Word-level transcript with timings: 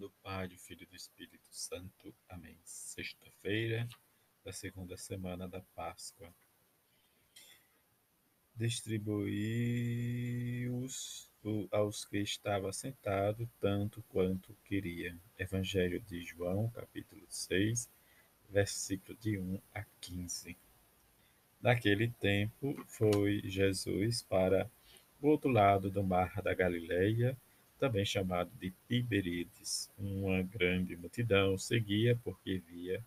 do 0.00 0.10
Pai, 0.22 0.48
do 0.48 0.56
Filho 0.56 0.84
e 0.84 0.86
do 0.86 0.96
Espírito 0.96 1.44
Santo. 1.50 2.14
Amém. 2.26 2.56
Sexta-feira 2.64 3.86
da 4.42 4.50
segunda 4.50 4.96
semana 4.96 5.46
da 5.46 5.60
Páscoa. 5.74 6.32
Distribuí-os 8.56 11.30
aos 11.70 12.06
que 12.06 12.16
estava 12.16 12.72
sentado 12.72 13.46
tanto 13.60 14.02
quanto 14.08 14.56
queria. 14.64 15.14
Evangelho 15.38 16.00
de 16.00 16.24
João, 16.24 16.70
capítulo 16.70 17.26
6, 17.28 17.86
versículo 18.48 19.14
de 19.18 19.38
1 19.38 19.60
a 19.74 19.84
15. 20.00 20.56
Naquele 21.60 22.08
tempo 22.08 22.82
foi 22.86 23.42
Jesus 23.44 24.22
para 24.22 24.70
o 25.20 25.28
outro 25.28 25.50
lado 25.50 25.90
do 25.90 26.02
mar 26.02 26.40
da 26.40 26.54
Galileia, 26.54 27.36
também 27.80 28.04
chamado 28.04 28.50
de 28.60 28.72
Tiberíades. 28.86 29.90
Uma 29.98 30.42
grande 30.42 30.94
multidão 30.96 31.56
seguia 31.56 32.14
porque 32.22 32.58
via 32.58 33.02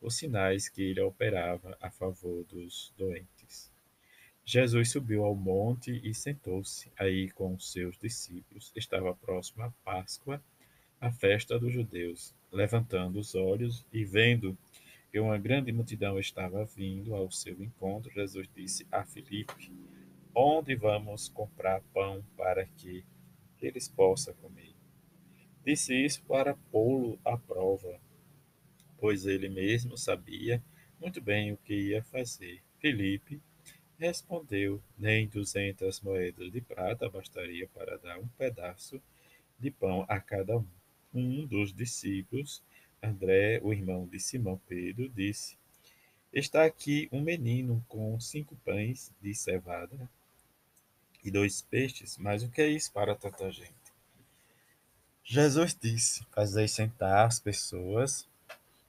os 0.00 0.14
sinais 0.14 0.68
que 0.68 0.82
ele 0.82 1.00
operava 1.00 1.76
a 1.80 1.90
favor 1.90 2.44
dos 2.44 2.92
doentes. 2.98 3.72
Jesus 4.44 4.90
subiu 4.90 5.24
ao 5.24 5.34
monte 5.34 6.00
e 6.04 6.12
sentou-se 6.14 6.92
aí 6.98 7.30
com 7.30 7.54
os 7.54 7.72
seus 7.72 7.96
discípulos. 7.96 8.70
Estava 8.76 9.14
próximo 9.14 9.62
à 9.62 9.70
Páscoa, 9.84 10.42
a 11.00 11.10
festa 11.10 11.58
dos 11.58 11.72
judeus. 11.72 12.34
Levantando 12.52 13.18
os 13.18 13.34
olhos 13.34 13.86
e 13.92 14.04
vendo 14.04 14.56
que 15.10 15.18
uma 15.18 15.38
grande 15.38 15.72
multidão 15.72 16.18
estava 16.18 16.64
vindo 16.64 17.14
ao 17.14 17.30
seu 17.30 17.54
encontro, 17.62 18.12
Jesus 18.12 18.48
disse 18.54 18.86
a 18.90 19.02
Filipe: 19.04 19.72
Onde 20.34 20.74
vamos 20.74 21.28
comprar 21.28 21.80
pão 21.94 22.22
para 22.36 22.66
que 22.66 23.04
eles 23.62 23.88
possam 23.88 24.34
comer. 24.34 24.74
Disse 25.64 25.94
isso 25.94 26.22
para 26.24 26.56
pô-lo 26.70 27.18
à 27.24 27.36
prova, 27.36 28.00
pois 28.98 29.26
ele 29.26 29.48
mesmo 29.48 29.96
sabia 29.96 30.62
muito 31.00 31.20
bem 31.20 31.52
o 31.52 31.56
que 31.56 31.88
ia 31.88 32.02
fazer. 32.02 32.62
Filipe 32.78 33.40
respondeu: 33.98 34.82
Nem 34.98 35.28
duzentas 35.28 36.00
moedas 36.00 36.50
de 36.50 36.60
prata 36.60 37.08
bastaria 37.08 37.68
para 37.68 37.98
dar 37.98 38.18
um 38.18 38.28
pedaço 38.28 39.00
de 39.58 39.70
pão 39.70 40.04
a 40.08 40.20
cada 40.20 40.58
um. 40.58 40.66
Um 41.12 41.46
dos 41.46 41.74
discípulos, 41.74 42.62
André, 43.02 43.60
o 43.62 43.72
irmão 43.72 44.06
de 44.06 44.20
Simão 44.20 44.60
Pedro, 44.66 45.08
disse: 45.08 45.58
Está 46.32 46.64
aqui 46.64 47.08
um 47.10 47.20
menino 47.20 47.84
com 47.88 48.18
cinco 48.20 48.56
pães 48.64 49.12
de 49.20 49.34
cevada 49.34 50.08
e 51.24 51.30
dois 51.30 51.62
peixes, 51.62 52.16
mas 52.18 52.42
o 52.42 52.48
que 52.48 52.60
é 52.60 52.68
isso 52.68 52.90
para 52.92 53.14
tanta 53.14 53.50
gente? 53.50 53.74
Jesus 55.24 55.76
disse: 55.80 56.24
Fazei 56.32 56.66
sentar 56.66 57.26
as 57.26 57.38
pessoas. 57.38 58.26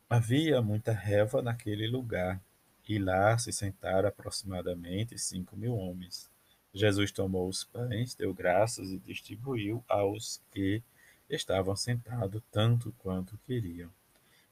Havia 0.09 0.61
muita 0.61 0.91
reva 0.91 1.41
naquele 1.41 1.87
lugar, 1.87 2.41
e 2.87 2.99
lá 2.99 3.37
se 3.37 3.53
sentaram 3.53 4.09
aproximadamente 4.09 5.17
cinco 5.17 5.55
mil 5.55 5.75
homens. 5.75 6.29
Jesus 6.73 7.11
tomou 7.11 7.47
os 7.47 7.63
pães, 7.63 8.15
deu 8.15 8.33
graças 8.33 8.89
e 8.89 8.97
distribuiu 8.97 9.83
aos 9.87 10.41
que 10.51 10.81
estavam 11.29 11.75
sentados 11.75 12.41
tanto 12.51 12.93
quanto 12.99 13.37
queriam. 13.45 13.89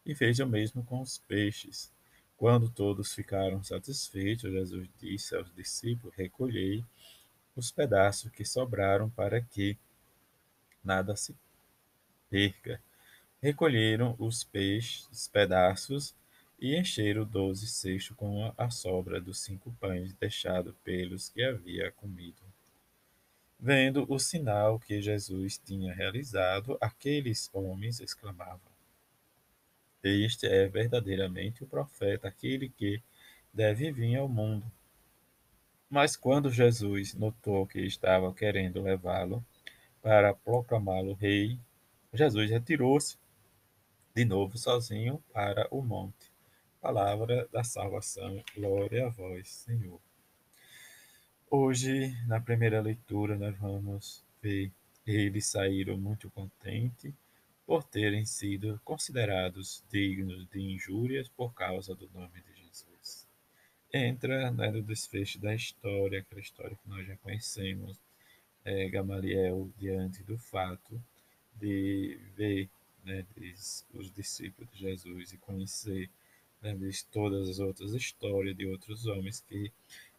E 0.06 0.14
fez 0.14 0.40
o 0.40 0.48
mesmo 0.48 0.84
com 0.84 1.02
os 1.02 1.18
peixes. 1.18 1.92
Quando 2.38 2.70
todos 2.70 3.14
ficaram 3.14 3.64
satisfeitos, 3.64 4.52
Jesus 4.52 4.88
disse 5.02 5.36
aos 5.36 5.54
discípulos: 5.54 6.16
Recolhei 6.16 6.86
os 7.60 7.72
pedaços 7.72 8.32
que 8.32 8.46
sobraram 8.46 9.10
para 9.10 9.42
que 9.42 9.78
nada 10.84 11.16
se 11.16 11.36
perca. 12.30 12.82
Recolheram 13.42 14.16
os 14.18 14.44
peixes, 14.44 15.28
pedaços, 15.28 16.16
e 16.60 16.76
encheram 16.76 17.24
doze 17.24 17.68
cestos 17.68 18.16
com 18.18 18.54
a 18.58 18.70
sobra 18.70 19.22
dos 19.22 19.40
cinco 19.40 19.72
pães 19.80 20.14
deixados 20.14 20.74
pelos 20.84 21.30
que 21.30 21.42
havia 21.44 21.92
comido. 21.92 22.42
Vendo 23.58 24.06
o 24.10 24.20
sinal 24.20 24.80
que 24.80 25.02
Jesus 25.02 25.58
tinha 25.58 25.94
realizado, 25.94 26.78
aqueles 26.82 27.50
homens 27.54 28.00
exclamavam: 28.00 28.72
Este 30.04 30.48
é 30.48 30.68
verdadeiramente 30.68 31.64
o 31.64 31.68
profeta, 31.68 32.28
aquele 32.28 32.70
que 32.70 33.02
deve 33.54 33.92
vir 33.92 34.18
ao 34.18 34.28
mundo. 34.28 34.70
Mas 35.90 36.16
quando 36.16 36.52
Jesus 36.52 37.16
notou 37.16 37.66
que 37.66 37.80
estava 37.80 38.32
querendo 38.32 38.80
levá-lo 38.80 39.44
para 40.04 40.36
proclamá-lo 40.36 41.14
rei, 41.14 41.60
Jesus 42.14 42.52
retirou-se 42.52 43.18
de 44.14 44.24
novo 44.24 44.56
sozinho 44.56 45.24
para 45.34 45.68
o 45.72 45.82
monte. 45.82 46.32
Palavra 46.80 47.48
da 47.52 47.64
salvação, 47.64 48.44
glória 48.56 49.08
a 49.08 49.10
vós, 49.10 49.50
Senhor. 49.50 50.00
Hoje, 51.50 52.16
na 52.28 52.40
primeira 52.40 52.80
leitura, 52.80 53.36
nós 53.36 53.58
vamos 53.58 54.24
ver 54.40 54.72
eles 55.08 55.48
saíram 55.48 55.98
muito 55.98 56.30
contentes 56.30 57.12
por 57.66 57.84
terem 57.84 58.26
sido 58.26 58.80
considerados 58.84 59.84
dignos 59.90 60.48
de 60.50 60.62
injúrias 60.62 61.28
por 61.30 61.52
causa 61.56 61.96
do 61.96 62.08
nome 62.12 62.42
de 62.42 62.62
Jesus 62.62 63.29
entra 63.94 64.52
né, 64.52 64.70
no 64.70 64.82
desfecho 64.82 65.40
da 65.40 65.54
história, 65.54 66.20
aquela 66.20 66.42
história 66.42 66.76
que 66.76 66.90
nós 66.90 67.06
já 67.08 67.16
conhecemos, 67.18 67.98
é, 68.64 68.88
Gamaliel 68.90 69.72
diante 69.78 70.22
do 70.24 70.38
fato 70.38 71.02
de 71.56 72.20
ver 72.36 72.70
né, 73.04 73.26
os 73.94 74.12
discípulos 74.14 74.70
de 74.72 74.80
Jesus 74.80 75.34
e 75.34 75.38
conhecer 75.38 76.10
né, 76.62 76.76
todas 77.12 77.50
as 77.50 77.60
outras 77.60 77.94
histórias 77.94 78.56
de 78.56 78.66
outros 78.66 79.06
homens 79.06 79.44
que 79.48 79.72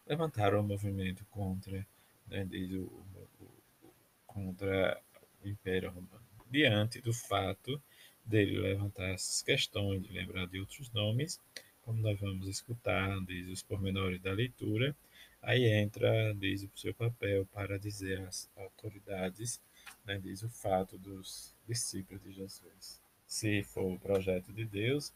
levantaram 0.07 0.61
o 0.61 0.65
movimento 0.65 1.25
contra, 1.31 1.87
né, 2.27 2.45
diz, 2.45 2.73
o, 2.73 2.83
o, 2.83 3.95
contra 4.27 5.01
o 5.45 5.49
Império 5.49 5.91
Romano. 5.91 6.21
Diante 6.51 7.01
do 7.01 7.13
fato 7.13 7.81
dele 8.25 8.59
levantar 8.59 9.11
essas 9.11 9.43
questões, 9.43 10.03
de 10.03 10.13
lembrar 10.13 10.47
de 10.47 10.59
outros 10.59 10.91
nomes, 10.91 11.41
como 11.91 12.03
nós 12.03 12.21
vamos 12.21 12.47
escutar, 12.47 13.19
diz 13.25 13.49
os 13.49 13.65
pormenores 13.65 14.21
da 14.21 14.31
leitura, 14.31 14.97
aí 15.43 15.65
entra, 15.65 16.33
diz 16.35 16.63
o 16.63 16.71
seu 16.77 16.95
papel 16.95 17.45
para 17.47 17.81
dizer 17.81 18.21
às 18.21 18.49
autoridades, 18.57 19.61
né, 20.05 20.17
diz 20.17 20.45
o 20.45 20.49
fato 20.49 20.97
dos 20.97 21.53
discípulos 21.67 22.23
de 22.23 22.31
Jesus. 22.31 23.03
Se 23.27 23.65
for 23.65 23.93
o 23.93 23.99
projeto 23.99 24.53
de 24.53 24.65
Deus, 24.65 25.13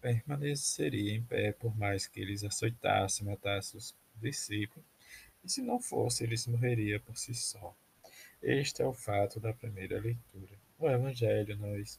permaneceria 0.00 1.12
em 1.12 1.24
pé 1.24 1.50
por 1.50 1.76
mais 1.76 2.06
que 2.06 2.20
eles 2.20 2.44
açoitassem, 2.44 3.26
matassem 3.26 3.76
os 3.76 3.92
discípulos, 4.14 4.86
e 5.42 5.48
se 5.50 5.60
não 5.60 5.80
fosse, 5.80 6.22
eles 6.22 6.46
morreriam 6.46 7.00
por 7.00 7.16
si 7.16 7.34
só. 7.34 7.76
Este 8.40 8.80
é 8.80 8.86
o 8.86 8.92
fato 8.92 9.40
da 9.40 9.52
primeira 9.52 10.00
leitura. 10.00 10.56
O 10.78 10.88
Evangelho 10.88 11.56
nós 11.56 11.98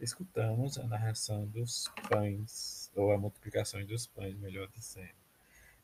escutamos 0.00 0.78
a 0.78 0.84
narração 0.84 1.46
dos 1.46 1.90
pães, 2.08 2.90
ou 2.94 3.12
a 3.12 3.18
multiplicação 3.18 3.84
dos 3.84 4.06
pães, 4.06 4.36
melhor 4.38 4.68
dizendo. 4.74 5.14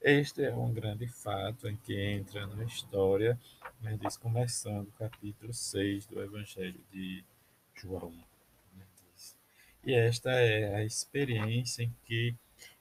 Este 0.03 0.45
é 0.45 0.55
um 0.55 0.73
grande 0.73 1.07
fato 1.07 1.69
em 1.69 1.77
que 1.77 1.95
entra 2.01 2.47
na 2.47 2.65
história, 2.65 3.39
né, 3.81 3.99
diz, 4.01 4.17
começando 4.17 4.89
o 4.89 4.93
capítulo 4.93 5.53
6 5.53 6.07
do 6.07 6.23
Evangelho 6.23 6.81
de 6.91 7.23
João. 7.75 8.11
Né, 8.75 8.85
e 9.85 9.93
esta 9.93 10.31
é 10.31 10.75
a 10.75 10.85
experiência 10.85 11.83
em 11.83 11.95
que 12.07 12.35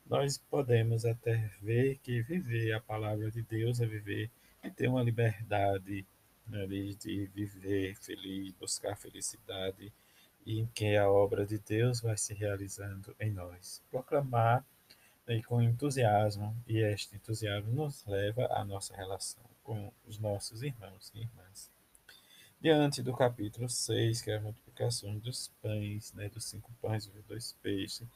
nós 0.05 0.37
podemos 0.37 1.05
até 1.05 1.51
ver 1.61 1.97
que 1.97 2.21
viver 2.21 2.73
a 2.73 2.79
palavra 2.79 3.29
de 3.29 3.41
Deus 3.43 3.79
é 3.79 3.85
viver 3.85 4.29
e 4.63 4.71
ter 4.71 4.87
uma 4.87 5.03
liberdade 5.03 6.05
né, 6.47 6.65
de 6.67 7.29
viver 7.33 7.95
feliz, 7.95 8.53
buscar 8.53 8.95
felicidade 8.95 9.91
e 10.49 10.61
em 10.61 10.65
que 10.65 10.97
a 10.97 11.07
obra 11.07 11.45
de 11.45 11.59
Deus 11.59 12.01
vai 12.01 12.17
se 12.17 12.33
realizando 12.33 13.15
em 13.19 13.31
nós. 13.31 13.83
Proclamar 13.91 14.65
né, 15.27 15.43
com 15.43 15.61
entusiasmo, 15.61 16.57
e 16.65 16.79
este 16.79 17.15
entusiasmo 17.15 17.71
nos 17.71 18.03
leva 18.07 18.47
à 18.47 18.65
nossa 18.65 18.95
relação 18.95 19.43
com 19.61 19.93
os 20.07 20.17
nossos 20.17 20.63
irmãos 20.63 21.11
e 21.13 21.19
irmãs. 21.19 21.71
Diante 22.59 23.03
do 23.03 23.15
capítulo 23.15 23.69
6, 23.69 24.23
que 24.23 24.31
é 24.31 24.37
a 24.37 24.41
multiplicação 24.41 25.19
dos 25.19 25.49
pães, 25.61 26.11
né, 26.13 26.29
dos 26.29 26.45
cinco 26.45 26.73
pães 26.81 27.05
e 27.05 27.11
dos 27.11 27.23
dois 27.25 27.55
peixes, 27.61 28.07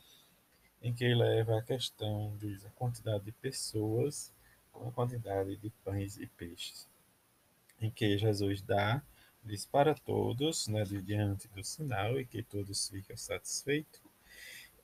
em 0.82 0.92
que 0.92 1.14
leva 1.14 1.60
a 1.60 1.62
questão 1.62 2.36
diz, 2.40 2.66
a 2.66 2.70
quantidade 2.72 3.26
de 3.26 3.32
pessoas 3.32 4.34
com 4.72 4.88
a 4.88 4.92
quantidade 4.92 5.56
de 5.58 5.70
pães 5.86 6.18
e 6.18 6.26
peixes, 6.26 6.88
em 7.80 7.92
que 7.92 8.18
Jesus 8.18 8.60
dá 8.64 9.04
diz 9.46 9.66
para 9.66 9.94
todos, 9.94 10.68
né, 10.68 10.84
diante 10.84 11.48
do 11.50 11.64
sinal, 11.64 12.20
e 12.20 12.26
que 12.26 12.42
todos 12.44 12.90
ficam 12.90 13.18
satisfeitos. 13.18 14.02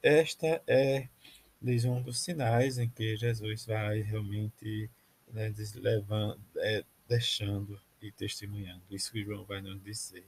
Esta 0.01 0.61
é, 0.67 1.07
diz, 1.61 1.85
um 1.85 2.01
dos 2.01 2.19
sinais 2.19 2.77
em 2.77 2.89
que 2.89 3.17
Jesus 3.17 3.65
vai 3.65 4.01
realmente 4.01 4.89
né, 5.31 5.53
levando, 5.75 6.39
é, 6.57 6.83
deixando 7.07 7.79
e 8.01 8.11
testemunhando. 8.11 8.81
Isso 8.89 9.11
que 9.11 9.23
João 9.23 9.43
vai 9.45 9.61
nos 9.61 9.81
dizer. 9.83 10.25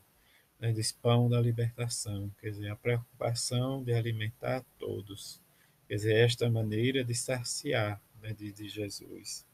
né, 0.59 0.71
diz 0.71 0.91
pão 0.91 1.29
da 1.29 1.39
libertação, 1.41 2.29
quer 2.39 2.51
dizer, 2.51 2.69
a 2.69 2.75
preocupação 2.75 3.83
de 3.83 3.93
alimentar 3.93 4.63
todos, 4.77 5.41
quer 5.87 5.95
dizer, 5.95 6.15
esta 6.15 6.49
maneira 6.49 7.03
de 7.03 7.15
saciar 7.15 8.01
né, 8.21 8.33
de, 8.33 8.51
de 8.51 8.69
Jesus. 8.69 9.45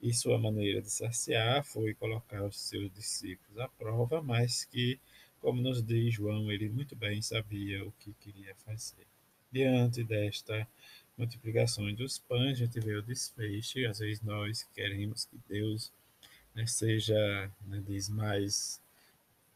E 0.00 0.12
sua 0.12 0.38
maneira 0.38 0.82
de 0.82 0.90
saciar 0.90 1.64
foi 1.64 1.94
colocar 1.94 2.44
os 2.44 2.58
seus 2.58 2.92
discípulos 2.92 3.58
à 3.58 3.68
prova, 3.68 4.22
mas 4.22 4.64
que, 4.64 4.98
como 5.40 5.60
nos 5.60 5.82
diz 5.82 6.14
João, 6.14 6.50
ele 6.52 6.68
muito 6.68 6.94
bem 6.94 7.22
sabia 7.22 7.84
o 7.84 7.92
que 7.92 8.12
queria 8.20 8.54
fazer. 8.56 9.06
Diante 9.50 10.04
desta 10.04 10.68
multiplicação 11.16 11.92
dos 11.94 12.18
pães, 12.18 12.52
a 12.52 12.66
gente 12.66 12.78
vê 12.78 12.94
o 12.94 13.02
desfecho, 13.02 13.88
às 13.88 13.98
vezes 13.98 14.22
nós 14.22 14.64
queremos 14.74 15.24
que 15.24 15.38
Deus 15.48 15.90
né, 16.54 16.66
seja, 16.66 17.50
né, 17.66 17.82
diz, 17.86 18.08
mais 18.08 18.80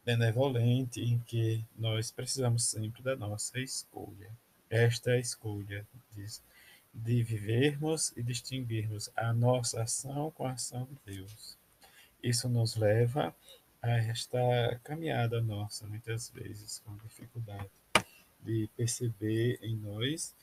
benevolente, 0.04 1.00
em 1.00 1.18
que 1.20 1.64
nós 1.76 2.10
precisamos 2.10 2.64
sempre 2.64 3.02
da 3.02 3.14
nossa 3.14 3.60
escolha. 3.60 4.30
Esta 4.68 5.10
é 5.10 5.14
a 5.14 5.18
escolha, 5.18 5.86
diz, 6.14 6.42
de 6.92 7.22
vivermos 7.22 8.12
e 8.16 8.22
distinguirmos 8.22 9.10
a 9.16 9.32
nossa 9.32 9.82
ação 9.82 10.30
com 10.32 10.46
a 10.46 10.52
ação 10.52 10.86
de 10.86 11.14
Deus. 11.14 11.56
Isso 12.22 12.48
nos 12.48 12.76
leva 12.76 13.34
a 13.80 13.90
esta 13.90 14.38
caminhada 14.84 15.40
nossa, 15.40 15.86
muitas 15.86 16.28
vezes 16.30 16.80
com 16.84 16.96
dificuldade, 16.96 17.70
de 18.42 18.68
perceber 18.76 19.58
em 19.62 19.76
nós 19.76 20.34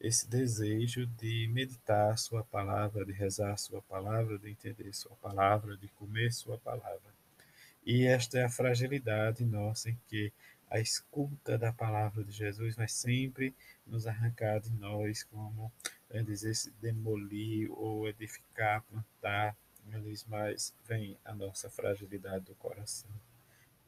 esse 0.00 0.28
desejo 0.28 1.06
de 1.06 1.48
meditar 1.48 2.18
Sua 2.18 2.42
palavra, 2.42 3.04
de 3.04 3.12
rezar 3.12 3.56
Sua 3.56 3.80
palavra, 3.82 4.38
de 4.38 4.50
entender 4.50 4.92
Sua 4.92 5.14
palavra, 5.16 5.76
de 5.76 5.88
comer 5.88 6.32
Sua 6.32 6.58
palavra. 6.58 7.12
E 7.86 8.04
esta 8.04 8.38
é 8.38 8.44
a 8.44 8.50
fragilidade 8.50 9.44
nossa 9.44 9.90
em 9.90 9.98
que 10.08 10.32
a 10.72 10.80
escuta 10.80 11.58
da 11.58 11.70
palavra 11.70 12.24
de 12.24 12.32
Jesus 12.32 12.76
vai 12.76 12.88
sempre 12.88 13.54
nos 13.86 14.06
arrancar 14.06 14.58
de 14.58 14.70
nós, 14.70 15.22
como 15.22 15.70
é 16.08 16.22
dizer, 16.22 16.54
se 16.54 16.70
demolir 16.80 17.70
ou 17.72 18.08
edificar, 18.08 18.82
plantar, 18.84 19.54
mais 20.26 20.74
vem 20.86 21.18
a 21.26 21.34
nossa 21.34 21.68
fragilidade 21.68 22.46
do 22.46 22.54
coração, 22.54 23.10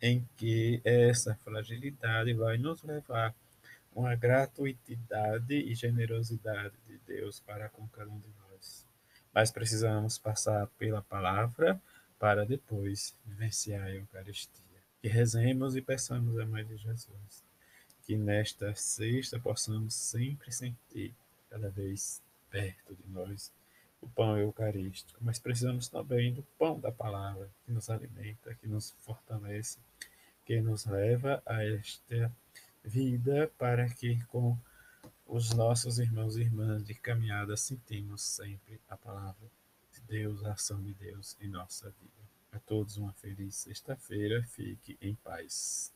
em 0.01 0.29
que 0.37 0.83
essa 0.85 1.35
fragilidade 1.37 2.35
vai 2.35 2.59
nos 2.59 2.83
levar 2.83 3.35
uma 3.95 4.15
gratuitidade 4.15 5.55
e 5.55 5.75
generosidade 5.75 6.75
de 6.87 6.99
Deus 7.07 7.41
para 7.41 7.71
com 7.71 7.89
cada 7.89 8.11
um 8.11 8.19
de 8.19 8.29
nós. 8.41 8.87
Mas 9.33 9.51
precisamos 9.51 10.19
passar 10.19 10.67
pela 10.79 11.01
palavra 11.01 11.81
para 12.19 12.45
depois 12.45 13.17
vivenciar 13.25 13.85
a 13.85 13.95
Eucaristia. 13.95 14.64
Que 15.05 15.09
rezemos 15.11 15.77
e 15.77 15.83
peçamos 15.83 16.39
a 16.39 16.47
Mãe 16.47 16.65
de 16.65 16.79
Jesus. 16.79 17.45
Que 18.07 18.17
nesta 18.17 18.75
sexta 18.75 19.39
possamos 19.39 19.93
sempre 19.93 20.51
sentir 20.51 21.15
cada 21.51 21.69
vez 21.69 22.23
perto 22.49 22.95
de 22.95 23.07
nós 23.11 23.53
o 24.01 24.09
pão 24.09 24.39
eucarístico, 24.39 25.21
mas 25.21 25.39
precisamos 25.39 25.89
também 25.89 26.33
do 26.33 26.43
pão 26.59 26.81
da 26.81 26.91
palavra, 26.91 27.51
que 27.67 27.71
nos 27.71 27.91
alimenta, 27.91 28.55
que 28.55 28.67
nos 28.67 28.95
fortalece, 29.03 29.79
que 30.47 30.59
nos 30.63 30.87
leva 30.87 31.43
a 31.45 31.63
esta 31.63 32.33
vida 32.83 33.53
para 33.59 33.87
que 33.91 34.25
com 34.29 34.57
os 35.27 35.51
nossos 35.51 35.99
irmãos 35.99 36.39
e 36.39 36.41
irmãs 36.41 36.83
de 36.83 36.95
caminhada 36.95 37.59
sentimos 37.59 38.23
sempre 38.23 38.81
a 38.89 38.97
palavra 38.97 39.51
de 39.93 40.01
Deus, 40.09 40.43
a 40.47 40.55
ação 40.55 40.83
de 40.83 40.95
Deus 40.95 41.37
em 41.43 41.49
nossa 41.49 41.91
vida. 41.91 42.34
A 42.55 42.61
todos 42.61 42.97
uma 42.97 43.13
feliz 43.15 43.57
sexta-feira, 43.57 44.41
fique 44.45 44.97
em 45.03 45.17
paz. 45.17 45.93